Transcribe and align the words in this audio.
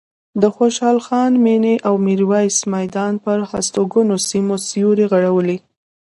د 0.41 0.43
خوشحال 0.55 0.97
خان 1.05 1.31
مېنې 1.45 1.75
او 1.87 1.93
میرویس 2.05 2.57
میدان 2.75 3.13
پر 3.23 3.37
هستوګنو 3.51 4.15
سیمو 4.27 4.55
سیوری 4.67 5.05
غوړولی. 5.11 5.57